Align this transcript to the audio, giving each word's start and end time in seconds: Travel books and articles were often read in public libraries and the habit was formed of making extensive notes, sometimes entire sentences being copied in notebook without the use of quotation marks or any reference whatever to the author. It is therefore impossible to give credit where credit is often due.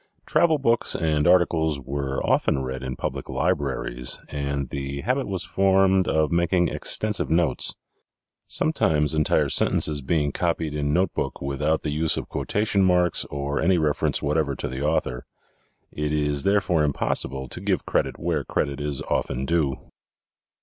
Travel 0.25 0.57
books 0.57 0.95
and 0.95 1.27
articles 1.27 1.79
were 1.79 2.25
often 2.25 2.63
read 2.63 2.81
in 2.81 2.95
public 2.95 3.29
libraries 3.29 4.19
and 4.29 4.69
the 4.69 5.01
habit 5.01 5.27
was 5.27 5.43
formed 5.43 6.07
of 6.07 6.31
making 6.31 6.69
extensive 6.69 7.29
notes, 7.29 7.75
sometimes 8.47 9.13
entire 9.13 9.47
sentences 9.47 10.01
being 10.01 10.31
copied 10.31 10.73
in 10.73 10.91
notebook 10.91 11.39
without 11.39 11.83
the 11.83 11.91
use 11.91 12.17
of 12.17 12.29
quotation 12.29 12.83
marks 12.83 13.25
or 13.25 13.59
any 13.61 13.77
reference 13.77 14.23
whatever 14.23 14.55
to 14.55 14.67
the 14.67 14.81
author. 14.81 15.27
It 15.91 16.11
is 16.11 16.41
therefore 16.45 16.81
impossible 16.81 17.45
to 17.49 17.61
give 17.61 17.85
credit 17.85 18.17
where 18.17 18.43
credit 18.43 18.79
is 18.81 19.03
often 19.03 19.45
due. 19.45 19.75